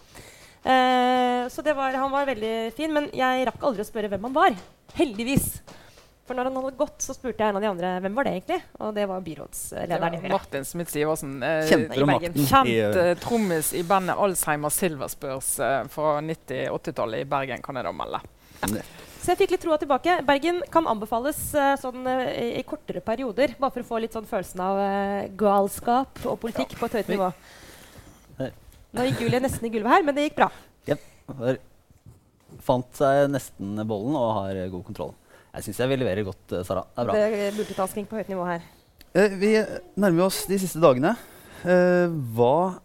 [0.64, 2.92] Uh, så var, han var veldig fin.
[2.92, 4.60] Men jeg rakk aldri å spørre hvem han var.
[4.98, 5.48] Heldigvis.
[6.24, 8.30] For når han hadde gått, så spurte jeg en av de andre hvem var det
[8.38, 8.56] egentlig.
[8.80, 10.30] Og det var byrådslederen i Høyre.
[10.32, 11.34] Martin Smith Sivertsen.
[11.44, 17.84] Eh, Kjent eh, trommis i bandet Alzheimer Silverspurs eh, fra 90-80-tallet i Bergen, kan jeg
[17.84, 18.22] da melde.
[18.64, 18.84] Ja.
[19.24, 20.18] Så jeg fikk litt troa tilbake.
[20.24, 23.54] Bergen kan anbefales uh, sånn, uh, i, kortere perioder.
[23.56, 26.80] Bare for å få litt sånn følelsen av uh, galskap og politikk ja.
[26.80, 27.30] på et høyt nivå.
[28.94, 30.50] Nå gikk Julie nesten i gulvet her, men det gikk bra.
[30.88, 30.98] Ja,
[32.64, 35.16] Fant seg nesten bollen og har god kontroll.
[35.54, 36.82] Jeg syns jeg vil levere godt, eh, Sara.
[36.82, 37.14] Det er bra.
[37.14, 38.64] Det er multitasking på høyt nivå her.
[39.14, 39.52] Eh, vi
[39.96, 41.14] nærmer oss de siste dagene.
[41.62, 42.80] Eh, hva,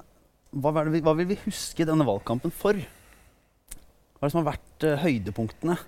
[0.53, 2.77] hva, vi, hva, vil vi huske denne valgkampen for?
[2.77, 5.79] Hva er det som har vært eh, høydepunktene?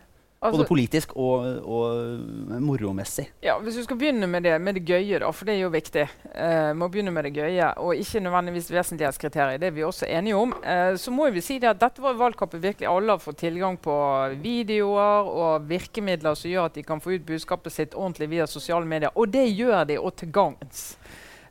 [0.42, 3.28] Altså, Både politisk og, og moromessig.
[3.46, 5.70] Ja, Hvis du skal begynne med det, med det gøye, da, for det er jo
[5.70, 6.08] viktig.
[6.34, 9.62] Uh, må begynne med det gøye, Og ikke nødvendigvis vesentlighetskriterier.
[9.62, 10.56] Det er vi også enige om.
[10.66, 13.78] Uh, så må vi si det at dette var valgkampen virkelig alle har fått tilgang
[13.78, 13.94] på
[14.42, 18.86] videoer og virkemidler som gjør at de kan få ut budskapet sitt ordentlig via sosiale
[18.86, 19.14] medier.
[19.14, 20.96] Og det gjør de, og til gagns.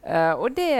[0.01, 0.71] Eh, og det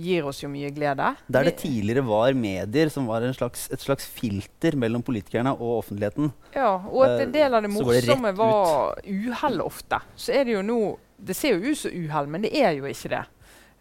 [0.00, 1.10] gir oss jo mye glede.
[1.28, 5.82] Der det tidligere var medier som var en slags, et slags filter mellom politikerne og
[5.82, 6.32] offentligheten.
[6.56, 10.00] Ja, og at en del av det Eh, det morsomme rett var uhell ofte.
[10.16, 12.84] Så er det jo nå Det ser jo ut som uhell, men det er jo
[12.84, 13.22] ikke det.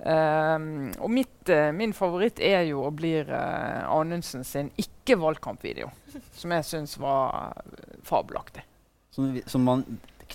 [0.03, 5.89] Um, og mitt, uh, min favoritt er jo og blir uh, Anundsen sin ikke-valgkampvideo.
[6.37, 8.63] Som jeg syns var eh, fabelaktig.
[9.11, 9.83] Som, som man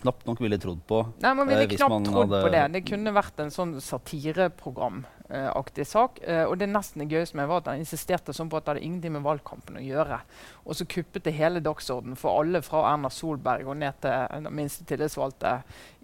[0.03, 1.01] knapt nok ville trodd på.
[1.23, 2.65] Nei, Man ville eh, knapt trodd på det.
[2.75, 6.21] Det kunne vært en sånn satireprogram-aktig sak.
[6.25, 8.87] Eh, og det nesten gøyeste med var at han insisterte sånn på at det hadde
[8.87, 10.21] ingenting med valgkampen å gjøre.
[10.65, 14.59] Og så kuppet det hele dagsordenen for alle fra Erna Solberg og ned til den
[14.59, 15.59] minste tillitsvalgte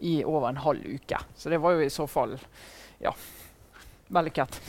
[0.04, 1.20] i over en halv uke.
[1.37, 2.38] Så det var jo i så fall
[3.02, 3.12] ja,
[4.14, 4.61] vellykket.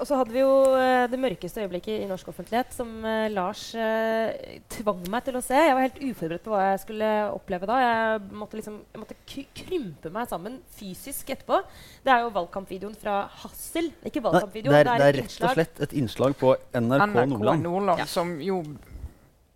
[0.00, 3.62] Og så hadde vi jo eh, det mørkeste øyeblikket i norsk offentlighet, som eh, Lars
[3.78, 5.56] eh, tvang meg til å se.
[5.56, 7.78] Jeg var helt uforberedt på hva jeg skulle oppleve da.
[7.82, 9.16] Jeg måtte, liksom, jeg måtte
[9.62, 11.62] krympe meg sammen fysisk etterpå.
[12.04, 13.88] Det er jo valgkampvideoen fra Hassel.
[14.06, 17.32] Ikke valgkampvideoen, det, er, det et er rett og slett et innslag på NRK, NRK
[17.32, 17.66] Nordland.
[17.70, 18.10] Nordland, Ja.
[18.10, 18.60] som jo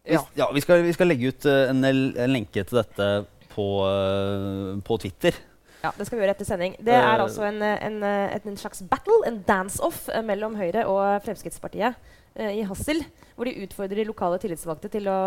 [0.09, 0.25] Ja.
[0.35, 3.11] ja, vi, skal, vi skal legge ut uh, en, en lenke til dette
[3.53, 5.37] på, uh, på Twitter.
[5.81, 6.77] Ja, Det skal vi gjøre etter sending.
[6.81, 10.85] Det er Eh, altså en, en, en, en slags battle, en dance-off eh, mellom Høyre
[10.91, 13.03] og Fremskrittspartiet uh, i Hassel.
[13.37, 15.21] Hvor de utfordrer lokale tillitsvalgte til å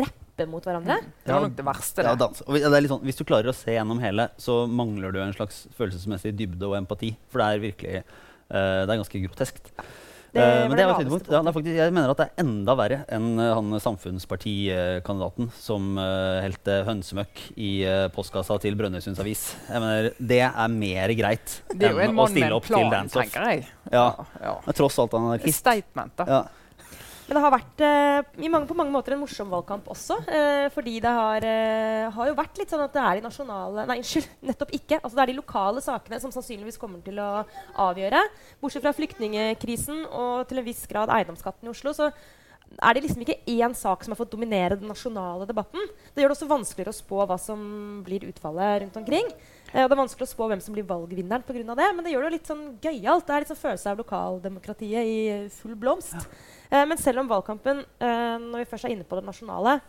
[0.00, 0.98] rappe mot hverandre.
[1.22, 2.02] Det var nok det verste.
[2.02, 2.10] Det.
[2.10, 5.14] Ja, Og det er litt sånn, hvis du klarer å se gjennom hele, så mangler
[5.14, 7.12] du en slags følelsesmessig dybde og empati.
[7.30, 9.70] For det er virkelig uh, det er ganske groteskt.
[10.32, 11.30] Det Eh, var men det det er et høydepunkt.
[11.30, 15.50] Ja, det er faktisk, jeg mener at det er enda verre enn uh, han Samfunnspartikandidaten
[15.58, 19.42] som uh, helte hønsemøkk i eh, postkassa til Brønnøysunds Avis.
[19.66, 22.50] Jeg mener, det er mer greit Det er jo en enn å mann med stille
[22.52, 23.26] en opp til plan, dance-off.
[23.26, 23.66] tenker jeg.
[23.90, 24.06] Ja.
[24.38, 24.54] ja.
[24.66, 25.58] Men tross alt anarkist.
[25.58, 26.42] statement, da.
[27.30, 27.36] Ja.
[27.36, 30.16] Men det har vært eh, mange, på mange måter en morsom valgkamp også.
[30.26, 33.84] Eh, fordi det har, eh, har jo vært litt sånn at det er de nasjonale
[33.86, 34.98] Nei, unnskyld, nettopp ikke.
[34.98, 37.30] Altså det er de lokale sakene som sannsynligvis kommer til å
[37.86, 38.24] avgjøre.
[38.58, 42.10] Bortsett fra flyktningkrisen og til en viss grad eiendomsskatten i Oslo, så
[42.78, 45.82] er det liksom ikke én sak som har fått dominere den nasjonale debatten.
[46.14, 47.60] Det gjør det også vanskeligere å spå hva som
[48.06, 49.26] blir utfallet rundt omkring.
[49.72, 51.74] Eh, og det er vanskelig å spå hvem som blir valgvinneren pga.
[51.78, 53.26] det, men det gjør det jo litt sånn gøyalt.
[53.26, 55.20] Det er litt sånn følelse av lokaldemokratiet i
[55.54, 56.18] full blomst.
[56.18, 59.80] Eh, men selv om valgkampen, eh, når vi først er inne på det nasjonale,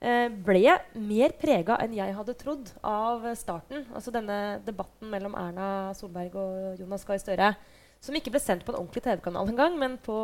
[0.00, 3.86] eh, ble mer prega enn jeg hadde trodd av eh, starten.
[3.94, 7.54] Altså denne debatten mellom Erna Solberg og Jonas Gahr Støre.
[8.00, 10.18] Som ikke ble sendt på en ordentlig TV-kanal engang, men på,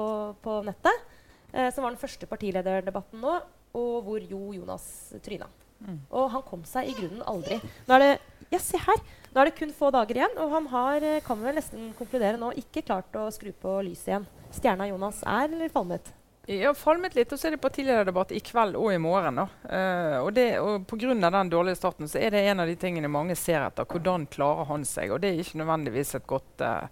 [0.44, 1.08] på nettet.
[1.52, 3.40] Eh, som var den første partilederdebatten nå,
[3.76, 4.86] og hvor jo Jonas
[5.24, 5.48] tryna.
[5.82, 5.98] Mm.
[6.14, 7.58] Og han kom seg i grunnen aldri.
[7.88, 8.12] Nå er det,
[8.52, 9.02] ja, se her!
[9.32, 12.40] Nå er det kun få dager igjen, og han har, kan kan vel nesten konkludere
[12.40, 14.26] nå, ikke klart å skru på lyset igjen.
[14.52, 16.12] Stjerna Jonas er eller falmet?
[16.50, 19.38] Ja, falmet litt, og så er det partilederdebatt i kveld og i morgen.
[19.38, 19.44] da.
[19.62, 21.14] Eh, og, det, og Pga.
[21.14, 23.86] den dårlige starten så er det en av de tingene mange ser etter.
[23.86, 25.12] Hvordan klarer han seg?
[25.14, 26.88] Og det er ikke nødvendigvis et godt, uh,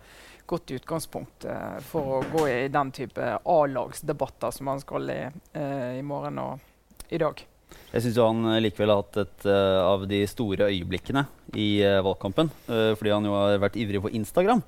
[0.46, 5.98] godt utgangspunkt uh, for å gå i den type A-lagsdebatter som han skal i uh,
[5.98, 7.42] i morgen og i dag.
[7.90, 11.24] Jeg syns han likevel har hatt et av de store øyeblikkene
[11.58, 12.50] i valgkampen.
[12.66, 14.62] fordi han jo har vært ivrig på Instagram.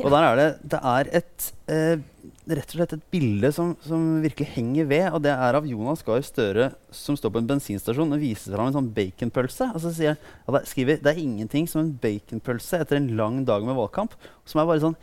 [0.00, 2.02] Og der er det, det er et eh,
[2.50, 5.06] rett og slett et bilde som, som virkelig henger ved.
[5.16, 8.70] Og det er av Jonas Gahr Støre som står på en bensinstasjon og viser fram
[8.70, 9.70] en sånn baconpølse.
[9.74, 13.42] Og så sier han, det, skriver det er ingenting som en baconpølse etter en lang
[13.48, 14.16] dag med valgkamp.
[14.48, 14.98] Som er bare sånn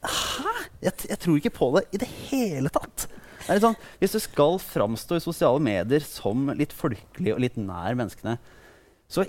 [0.00, 0.52] Hæ?
[0.80, 3.04] Jeg, jeg tror ikke på det i det hele tatt.
[3.50, 7.42] Det er litt sånn, hvis du skal framstå i sosiale medier som litt folkelig og
[7.44, 8.38] litt nær menneskene,
[9.10, 9.26] så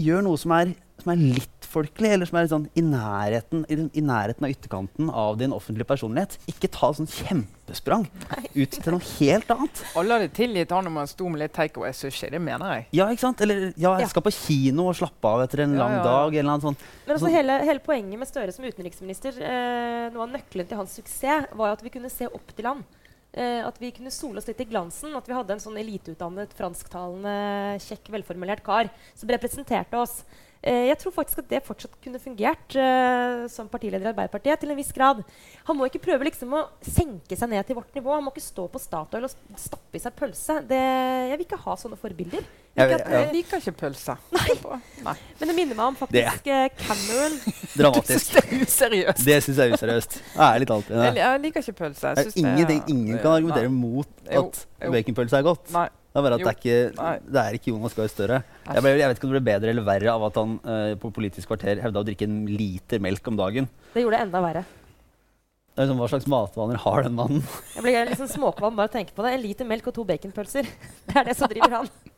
[0.00, 3.64] gjør noe som er, som er litt folkelig, eller som er litt sånn i nærheten,
[3.68, 6.38] i, den- i nærheten av ytterkanten av din offentlige personlighet.
[6.50, 8.06] Ikke ta sånn kjempesprang
[8.56, 9.82] ut til noe helt annet.
[10.00, 12.30] Alle hadde tilgitt han om han sto med litt takeaway-sushi.
[12.32, 12.86] Det mener jeg.
[12.96, 13.40] Ja, ikke sant?
[13.44, 16.34] Eller ja, jeg skal på kino og slappe av etter en Ja, lang ja, dag.
[16.40, 16.84] eller noe sånt.
[17.06, 20.76] Men altså Sånn- hele, hele poenget med Støre som utenriksminister, eh, noe av nøkkelen til
[20.80, 22.84] hans suksess, var jo at vi kunne se opp til han.
[23.36, 25.12] Eh, at vi kunne sole oss litt i glansen.
[25.14, 30.22] At vi hadde en sånn eliteutdannet, fransktalende, kjekk, velformulert kar som representerte oss.
[30.62, 34.72] Eh, jeg tror faktisk at det fortsatt kunne fungert uh, som partileder i Arbeiderpartiet til
[34.72, 35.20] en viss grad.
[35.68, 38.14] Han må ikke prøve liksom å senke seg ned til vårt nivå.
[38.16, 40.60] Han må ikke stå på Statoil og stappe i seg pølse.
[40.66, 40.80] Det,
[41.30, 42.46] jeg vil ikke ha sånne forbilder.
[42.76, 43.20] Jeg Ikke ja.
[43.22, 44.16] Jeg liker ikke pølse.
[44.36, 44.56] Nei.
[45.06, 45.14] Nei.
[45.38, 47.38] Men det minner meg om faktisk eh, Cameron
[47.78, 48.34] Dramatisk.
[48.34, 49.22] det er useriøst.
[49.28, 50.18] Det syns jeg er useriøst.
[50.48, 50.90] Ærlig talt.
[50.90, 52.10] Jeg, Det jeg liker ikke pølse.
[52.10, 53.78] Jeg synes det ingenting, ingen kan argumentere Nei.
[53.78, 55.72] mot at baconpølse er godt.
[55.76, 55.86] Nei.
[56.16, 58.36] Det er bare at det er, ikke, det er ikke Jonas Gahr Støre.
[58.64, 60.92] Jeg, ble, jeg vet ikke om det ble bedre eller verre av at han eh,
[60.96, 63.68] på Politisk kvarter hevda å drikke en liter melk om dagen.
[63.92, 64.62] Det gjorde det enda verre.
[64.64, 67.44] Det er liksom, hva slags matvaner har den mannen?
[67.74, 69.34] Jeg blir litt sånn småkvalm bare av å tenke på det.
[69.36, 70.72] En liter melk og to baconpølser.
[71.10, 71.92] Det er det som driver han.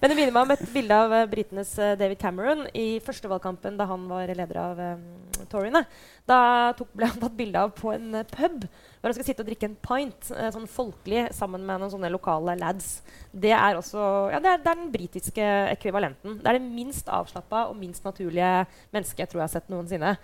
[0.00, 3.28] Men det minner meg om et bilde av uh, britenes eh, David Cameron i første
[3.30, 5.04] valgkampen da han var leder av eh,
[5.50, 5.84] toryene.
[6.28, 6.38] Da
[6.76, 9.48] tok, ble han tatt bilde av på en uh, pub hvor han skal sitte og
[9.48, 12.98] drikke en pint uh, sånn folkelig sammen med noen sånne lokale lads.
[13.30, 16.38] Det er også ja, det er, det er den britiske ekvivalenten.
[16.40, 18.52] Det er det minst avslappa og minst naturlige
[18.94, 20.14] mennesket jeg tror jeg har sett noensinne.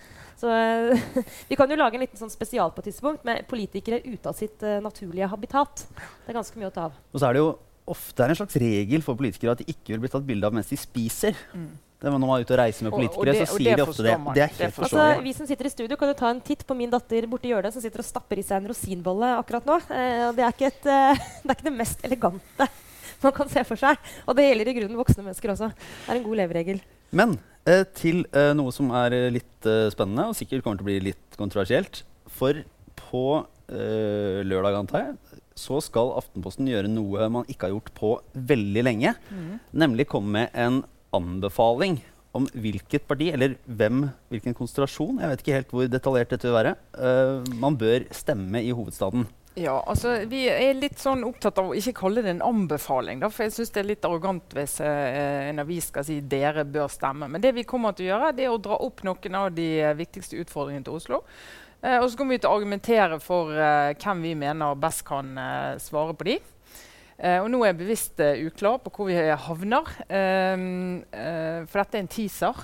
[0.40, 1.08] Så uh,
[1.50, 4.36] Vi kan jo lage en liten sånn spesial på et tidspunkt med politikere ute av
[4.36, 5.86] sitt naturlige habitat.
[5.88, 7.02] Det er ganske mye å ta av.
[7.12, 7.50] Og så er det jo
[7.92, 10.56] ofte er en slags regel for politikere at de ikke vil bli tatt bilde av
[10.56, 11.38] mens de spiser.
[11.54, 11.70] Mm.
[12.00, 13.84] Det når man er ute og reiser med politikere, og, og det, så sier de
[13.84, 14.12] ofte det.
[14.36, 15.08] Det er helt forståelig.
[15.08, 17.50] Altså, vi som sitter i studio, kan jo ta en titt på min datter borti
[17.50, 19.76] hjørnet som sitter og stapper i seg en rosinbolle akkurat nå.
[19.92, 22.70] Eh, det, er et, eh, det, er ikke det mest elegante
[23.20, 24.00] man kan se for seg.
[24.24, 25.70] Og det gjelder i grunnen voksne mennesker også.
[25.76, 26.80] Det er en god leveregel.
[27.20, 27.36] Men
[27.68, 31.00] eh, til eh, noe som er litt eh, spennende, og sikkert kommer til å bli
[31.10, 32.04] litt kontroversielt.
[32.30, 32.62] For
[33.00, 33.24] på
[33.68, 35.16] eh, lørdag, antar jeg,
[35.60, 39.14] så skal Aftenposten gjøre noe man ikke har gjort på veldig lenge.
[39.28, 39.58] Mm.
[39.84, 40.82] Nemlig komme med en
[41.16, 42.00] anbefaling
[42.36, 46.54] om hvilket parti, eller hvem, hvilken konsentrasjon, jeg vet ikke helt hvor detaljert dette vil
[46.54, 49.26] være, uh, man bør stemme i hovedstaden.
[49.58, 53.18] Ja, altså Vi er litt sånn opptatt av å ikke kalle det en anbefaling.
[53.20, 56.62] Da, for jeg synes det er litt arrogant hvis eh, en avis skal si dere
[56.64, 57.26] bør stemme.
[57.28, 59.66] Men det vi kommer til å gjøre, det er å dra opp noen av de
[59.98, 61.20] viktigste utfordringene til Oslo.
[61.80, 65.32] Uh, og så kommer vi til å argumentere for uh, hvem vi mener best kan
[65.38, 66.40] uh, svare på de.
[67.20, 71.02] og nå er jeg bevisst uklar på hvor vi havner, ehm,
[71.68, 72.62] for dette er en teaser.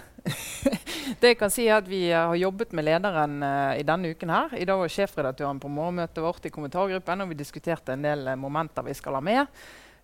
[1.21, 3.35] det jeg kan si er at Vi har jobbet med lederen
[3.77, 4.33] i denne uken.
[4.33, 4.57] her.
[4.57, 8.89] I dag var sjefredaktøren på morgenmøtet vårt i kommentargruppen, og vi diskuterte en del momenter
[8.89, 9.45] vi skal ha med.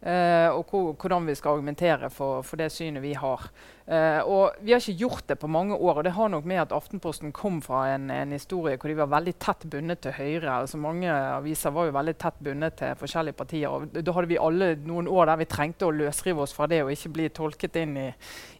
[0.02, 3.44] Uh, og hvordan vi skal argumentere for, for, det synet vi har.
[3.86, 5.94] Uh, Vi har ikke gjort det på mange år.
[5.96, 9.06] og Det har nok med at Aftenposten kom fra en, en historie hvor de var
[9.06, 10.50] veldig tett bundet til Høyre.
[10.50, 13.68] altså Mange aviser var jo veldig tett bundet til forskjellige partier.
[13.68, 16.82] og Da hadde vi alle noen år der vi trengte å løsrive oss fra det
[16.82, 18.10] og ikke bli tolket inn i,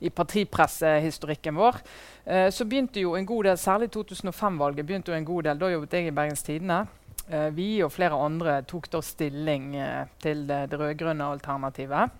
[0.00, 1.82] i partipressehistorikken vår.
[2.22, 5.74] Uh, så begynte jo en god del, Særlig 2005-valget begynte jo en god del, da
[5.74, 6.84] jobbet jeg i Bergens Tidende.
[7.30, 12.18] Uh, vi og flere andre tok da stilling uh, til det, det rød-grønne alternativet.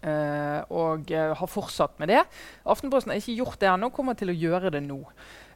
[0.00, 2.22] Uh, og har fortsatt med det.
[2.64, 5.02] Aftenposten har ikke gjort det ennå, kommer til å gjøre det nå.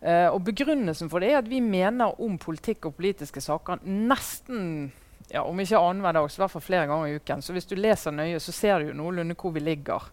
[0.05, 4.91] og Begrunnelsen for det er at vi mener om politikk og politiske saker nesten
[5.31, 7.43] ja, om ikke annenhver dag, så i hvert fall flere ganger i uken.
[7.43, 10.11] Så hvis du leser nøye, så ser du jo noenlunde hvor vi ligger.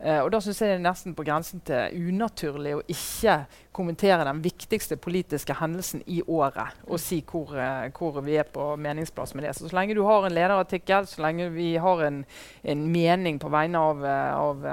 [0.00, 3.34] Uh, og da syns jeg det er nesten på grensen til unaturlig å ikke
[3.76, 8.64] kommentere den viktigste politiske hendelsen i året og si hvor, uh, hvor, vi er på
[8.80, 9.52] meningsplass med det.
[9.58, 12.22] Så, så lenge du har en lederartikkel, så lenge vi har en,
[12.64, 14.64] en mening på vegne av, uh, av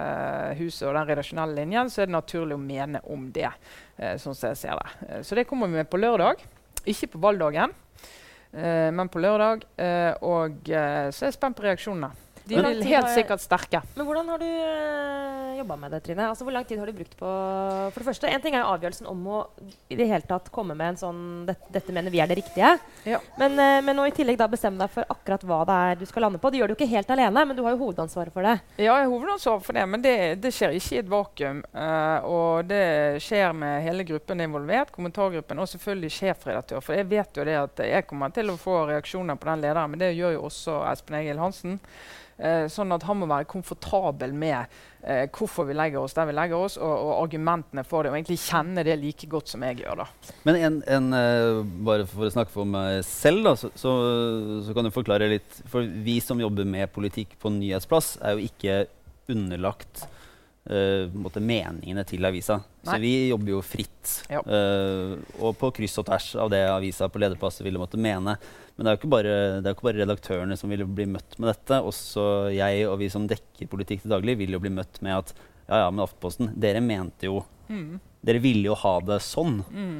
[0.62, 3.50] huset og den redaksjonelle linjen, så er det naturlig å mene om det.
[3.98, 5.20] sånn som jeg ser det.
[5.28, 6.40] så det kommer vi med på lørdag,
[6.86, 7.74] ikke på valgdagen.
[8.52, 9.66] men på lørdag.
[10.22, 12.27] og så er jeg spent på reaksjonene.
[12.48, 13.82] De er helt sikkert sterke.
[13.98, 16.28] Men hvordan har du uh, eh, jobba med det, Trine?
[16.30, 17.32] Altså, hvor lang tid har du brukt på
[17.92, 19.40] For det første, En ting er jo avgjørelsen om å
[19.92, 22.74] i det hele tatt komme med en sånn Dette, dette mener vi er det riktige.
[23.08, 23.20] Ja.
[23.40, 26.06] Men, uh, men nå i tillegg da bestemme deg for akkurat hva det er du
[26.10, 26.52] skal lande på.
[26.52, 28.58] Det gjør du ikke helt alene, men du har jo hovedansvaret for det.
[28.78, 31.64] Ja, jeg har hovedansvaret for det, men det, det skjer ikke i et vakuum.
[31.74, 32.86] Uh, og det
[33.24, 36.84] skjer med hele gruppen involvert, kommentargruppen og selvfølgelig sjefredaktør.
[36.84, 39.94] For jeg vet jo det at jeg kommer til å få reaksjoner på den lederen,
[39.94, 41.78] men det gjør jo også Espen Egil Hansen.
[42.38, 46.36] Eh, sånn at han må være komfortabel med eh, hvorfor vi legger oss der vi
[46.38, 48.12] legger oss, og, og, argumentene for det.
[48.12, 50.04] Og egentlig kjenne det like godt som jeg gjør.
[50.04, 50.36] da.
[50.46, 53.96] Men en, en, uh, bare for å snakke for meg selv, da, så, så,
[54.68, 55.64] så, kan du forklare litt.
[55.72, 58.84] For vi som jobber med politikk på nyhetsplass, er jo ikke
[59.34, 60.06] underlagt
[60.70, 62.60] uh, meningene til avisa.
[62.84, 62.92] Nei.
[62.92, 64.14] Så vi jobber jo fritt.
[64.32, 64.42] Ja.
[64.44, 68.38] Uh, og på kryss og tvers av det avisa på lederplass ville måtte mene.
[68.76, 69.36] Men det er jo ikke bare,
[69.74, 71.82] ikke bare redaktørene som vil bli møtt med dette.
[71.82, 75.34] Også jeg og vi som dekker politikk til daglig, vil jo bli møtt med at
[75.68, 77.98] ja, ja, men Aftenposten, dere mente jo mm.
[78.24, 79.60] Dere ville jo ha det sånn.
[79.68, 79.98] Mm.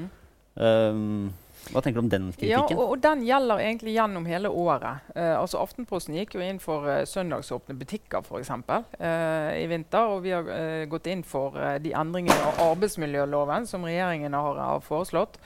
[0.58, 1.28] Um,
[1.72, 2.52] hva tenker du om den kritikken?
[2.54, 5.08] Ja, og, og Den gjelder egentlig gjennom hele året.
[5.14, 10.14] Uh, altså Aftenposten gikk jo inn for uh, søndagsåpne butikker eksempel, uh, i vinter.
[10.14, 15.42] Og vi har gått inn for de endringene av arbeidsmiljøloven som regjeringen har, har foreslått.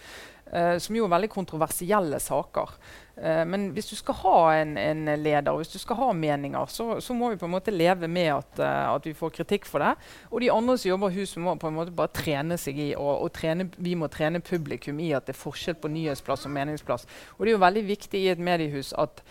[0.51, 2.75] Uh, som jo er veldig kontroversielle saker.
[3.21, 6.95] Uh, men hvis du skal ha en, en, leder hvis du skal ha meninger, så,
[7.03, 9.83] så, må vi på en måte leve med at, uh, at, vi får kritikk for
[9.83, 9.91] det.
[10.31, 12.89] Og de andre som jobber i huset, må på en måte bare trene seg i
[12.95, 16.55] og, og trene, vi må trene publikum i at det er forskjell på nyhetsplass og
[16.57, 17.05] meningsplass.
[17.37, 19.21] Og det er jo veldig viktig i et mediehus at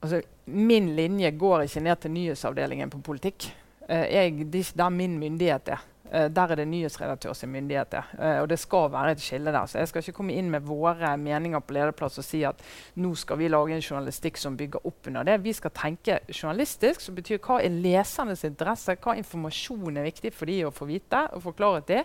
[0.00, 3.50] altså, min linje går ikke ned til nyhetsavdelingen på politikk.
[3.88, 5.82] Jeg, det er ikke der min myndighet er.
[6.10, 7.94] Eh, der er det nyhetsredaktør sin myndighet.
[8.18, 9.66] Uh, og det skal være et skille der.
[9.66, 12.60] Så jeg skal ikke komme inn med våre meninger på lederplass og si at
[13.00, 15.38] nå skal vi lage en journalistikk som bygger opp under det.
[15.44, 20.50] Vi skal tenke journalistisk, som betyr hva er lesernes interesse, hva informasjon er viktig for
[20.50, 22.02] de å få vite og forklare det,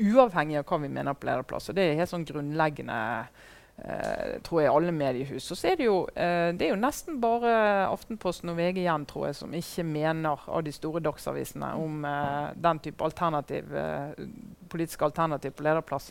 [0.00, 1.70] uavhengig av hva vi mener på lederplass.
[1.70, 2.98] Og det er helt sånn grunnleggende
[3.76, 5.50] Uh, tror jeg alle mediehus.
[5.52, 7.50] Og så er det jo, uh, det er jo nesten bare
[7.90, 12.54] Aftenposten og VG igjen tror jeg, som ikke mener av de store dagsavisene om uh,
[12.56, 13.68] den type alternativ,
[14.72, 16.08] politiske alternativ på lederplass.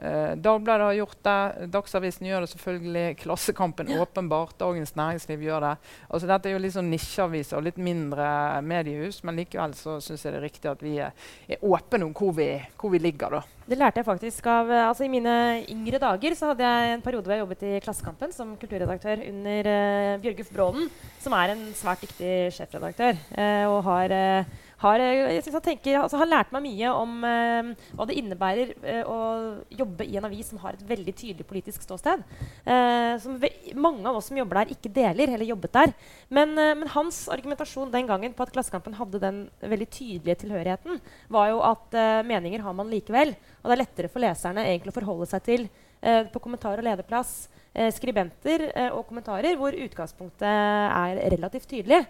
[0.00, 5.72] Eh, Dagbladet har gjort det, Dagsavisen gjør det selvfølgelig, Klassekampen åpenbart, Dagens Næringsliv gjør det.
[6.08, 8.28] Altså Dette er jo litt sånn nisjeaviser og litt mindre
[8.64, 11.12] mediehus, men likevel så syns jeg det er riktig at vi er,
[11.44, 12.48] er åpne om hvor vi,
[12.80, 13.36] hvor vi, ligger.
[13.36, 13.42] da.
[13.68, 15.34] Det lærte jeg faktisk av altså I mine
[15.70, 19.68] yngre dager så hadde jeg en periode hvor jeg jobbet i Klassekampen som kulturredaktør under
[19.68, 20.88] uh, Bjørgulf Brånen,
[21.20, 23.20] som er en svært dyktig sjefredaktør.
[23.36, 27.24] Uh, og har uh, har, jeg synes han, tenker, altså, han lærte meg mye om
[27.28, 29.18] eh, hva det innebærer eh, å
[29.76, 32.22] jobbe i en avis som har et veldig tydelig politisk ståsted.
[32.64, 33.36] Eh, som
[33.76, 35.92] mange av oss som jobber der, ikke deler eller jobbet der.
[36.32, 41.50] Men, men, hans argumentasjon den gangen på at Klassekampen hadde den veldig tydelige tilhørigheten, var
[41.52, 41.94] jo at
[42.26, 43.34] meninger har man likevel.
[43.60, 45.68] Og det er lettere for leserne egentlig å forholde seg til
[46.00, 47.34] på kommentar- og lederplass
[47.94, 48.64] skribenter
[48.96, 52.00] og kommentarer hvor utgangspunktet er relativt tydelig.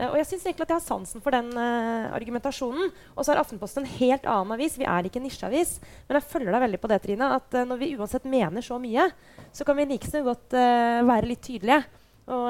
[0.00, 2.90] Uh, og jeg synes egentlig at jeg har sansen for den uh, argumentasjonen.
[3.14, 4.78] Og så er Aftenposten en helt annen avis.
[4.80, 5.76] Vi er ikke en nisjeavis.
[6.08, 8.80] Men jeg følger deg veldig på det, Trine, at uh, når vi uansett mener så
[8.80, 9.10] mye,
[9.52, 11.82] så kan vi like så godt være litt tydelige.
[12.30, 12.46] Og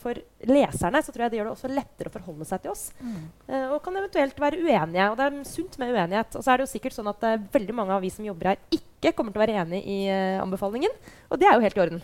[0.00, 0.16] for
[0.48, 2.86] leserne så tror jeg det gjør det også lettere å forholde seg til oss.
[3.04, 3.26] Mm.
[3.74, 5.08] og kan eventuelt være uenige.
[5.10, 6.38] Og det er sunt med uenighet.
[6.38, 8.62] Og så er det jo sikkert sånn at veldig mange av vi som jobber her,
[8.72, 9.98] ikke kommer til å være enig i
[10.40, 10.96] anbefalingen.
[11.28, 12.00] Og det er jo helt i orden.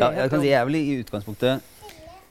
[0.00, 1.70] Ja, jeg kan si jeg er vel i utgangspunktet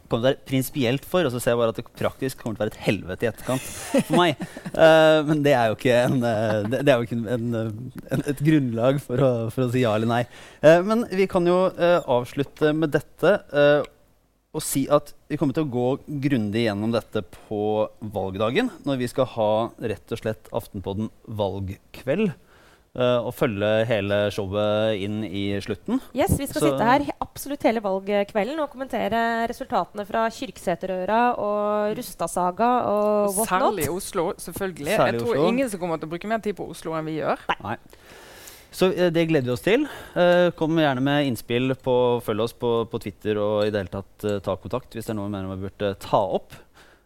[0.09, 2.57] kommer til å være prinsipielt for, og så ser jeg bare at det praktisk kommer
[2.57, 3.67] til å være et helvete i etterkant
[4.07, 4.41] for meg.
[4.73, 8.25] Uh, men det er jo ikke, en, uh, det, det er jo ikke en, en,
[8.33, 10.23] et grunnlag for å, for å, si ja eller nei.
[10.65, 11.61] Uh, men vi kan jo
[12.09, 13.37] avslutte med dette
[14.49, 15.87] og si at vi kommer til å gå
[16.25, 19.51] grundig gjennom dette på valgdagen, når vi skal ha
[19.91, 22.31] rett og slett Aftenpodden valgkveld.
[22.97, 25.99] Og følge hele showet inn i slutten.
[26.17, 31.93] Yes, Vi skal Så sitte her absolutt hele valgkvelden og kommentere resultatene fra Kyrksæterøra og
[31.99, 33.51] Rustasaga og whatnot.
[33.51, 33.95] Særlig not.
[34.01, 34.95] Oslo, selvfølgelig.
[34.95, 35.47] Særlig Jeg tror Oslo.
[35.47, 37.45] ingen som kommer til å bruke mer tid på Oslo enn vi gjør.
[37.63, 37.77] Nei.
[38.75, 39.85] Så uh, det gleder vi oss til.
[40.17, 41.75] Uh, kom gjerne med innspill.
[41.79, 45.13] på Følg oss på, på Twitter og i det hele tatt ta kontakt hvis det
[45.13, 46.57] er noe vi mener vi burde ta opp.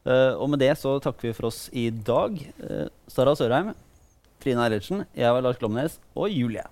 [0.03, 2.35] og med det så takker vi for oss i dag.
[3.07, 3.69] Sara Sørheim,
[4.43, 6.65] Trine Eilertsen, jeg var Lars Glomnes og Julie.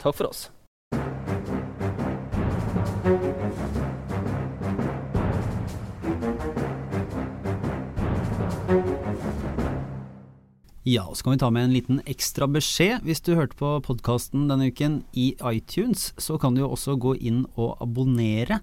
[0.00, 0.48] Takk for oss.
[10.88, 13.04] Ja, og så kan vi ta med en liten ekstra beskjed.
[13.04, 17.18] Hvis du hørte på podkasten denne uken i iTunes, så kan du jo også gå
[17.20, 18.62] inn og abonnere.